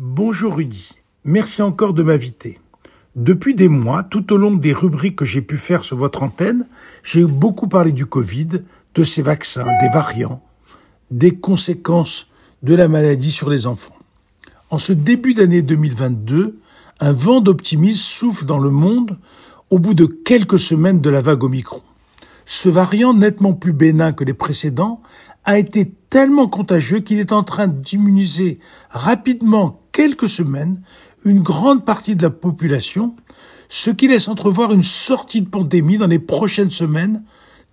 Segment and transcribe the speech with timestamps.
[0.00, 0.92] Bonjour Rudy,
[1.24, 2.60] merci encore de m'inviter.
[3.16, 6.68] Depuis des mois, tout au long des rubriques que j'ai pu faire sur votre antenne,
[7.02, 8.62] j'ai beaucoup parlé du Covid,
[8.94, 10.40] de ses vaccins, des variants,
[11.10, 12.28] des conséquences
[12.62, 13.96] de la maladie sur les enfants.
[14.70, 16.60] En ce début d'année 2022,
[17.00, 19.18] un vent d'optimisme souffle dans le monde
[19.70, 21.82] au bout de quelques semaines de la vague Omicron.
[22.44, 25.02] Ce variant nettement plus bénin que les précédents
[25.44, 28.60] a été tellement contagieux qu'il est en train d'immuniser
[28.90, 30.80] rapidement quelques semaines
[31.24, 33.16] une grande partie de la population,
[33.68, 37.24] ce qui laisse entrevoir une sortie de pandémie dans les prochaines semaines,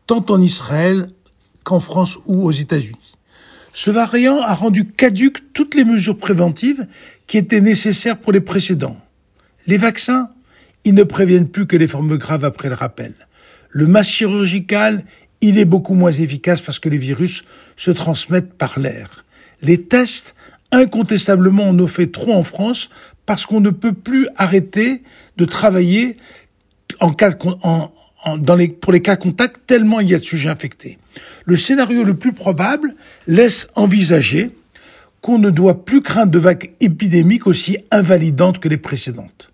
[0.08, 1.12] tant en Israël
[1.64, 3.14] qu'en France ou aux États-Unis.
[3.74, 6.88] Ce variant a rendu caduques toutes les mesures préventives
[7.28, 8.98] qui étaient nécessaires pour les précédents.
[9.68, 10.30] Les vaccins,
[10.84, 13.14] ils ne préviennent plus que les formes graves après le rappel.
[13.70, 15.06] Le masque chirurgical,
[15.42, 17.44] il est beaucoup moins efficace parce que les virus
[17.76, 19.26] se transmettent par l'air.
[19.62, 20.36] Les tests,
[20.78, 22.90] incontestablement, on en fait trop en France
[23.26, 25.02] parce qu'on ne peut plus arrêter
[25.38, 26.18] de travailler
[28.82, 30.98] pour les cas contacts tellement il y a de sujets infectés.
[31.46, 32.96] Le scénario le plus probable
[33.28, 34.52] laisse envisager
[35.22, 39.52] qu'on ne doit plus craindre de vagues épidémiques aussi invalidantes que les précédentes.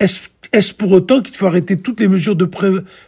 [0.00, 2.48] Est-ce pour autant qu'il faut arrêter toutes les mesures de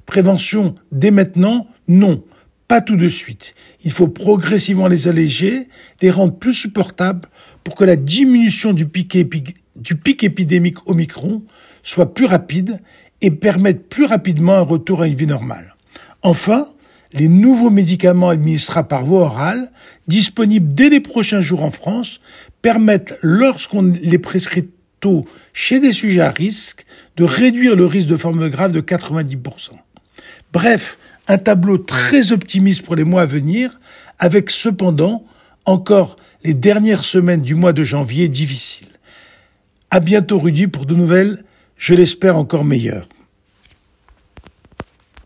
[0.07, 1.67] prévention dès maintenant?
[1.89, 2.23] Non,
[2.69, 3.55] pas tout de suite.
[3.85, 5.69] Il faut progressivement les alléger,
[6.03, 7.29] les rendre plus supportables
[7.65, 9.17] pour que la diminution du pic,
[9.77, 11.43] du pic épidémique Omicron
[11.83, 12.81] soit plus rapide
[13.21, 15.77] et permette plus rapidement un retour à une vie normale.
[16.23, 16.69] Enfin,
[17.13, 19.71] les nouveaux médicaments administrés par voie orale,
[20.09, 22.21] disponibles dès les prochains jours en France,
[22.63, 24.69] permettent, lorsqu'on les prescrit
[25.01, 26.85] tôt chez des sujets à risque,
[27.17, 29.71] de réduire le risque de forme grave de 90%.
[30.53, 33.81] Bref, un tableau très optimiste pour les mois à venir,
[34.19, 35.25] avec cependant
[35.65, 38.89] encore les dernières semaines du mois de janvier difficiles.
[39.91, 41.45] À bientôt Rudy pour de nouvelles,
[41.77, 43.09] je l'espère encore meilleures.